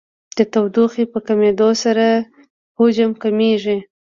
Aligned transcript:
د 0.37 0.39
تودوخې 0.53 1.03
په 1.13 1.19
کمېدو 1.27 1.69
سره 1.83 2.05
حجم 2.77 3.11
کمیږي. 3.23 3.77